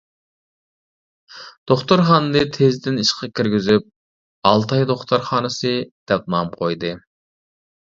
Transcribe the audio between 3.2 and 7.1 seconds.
كىرگۈزۈپ، «ئالتاي دوختۇرخانىسى» دەپ نام قويدى.